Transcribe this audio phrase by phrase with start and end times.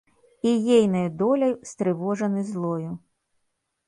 [0.51, 2.89] І ейнаю доляй стрывожаны злою.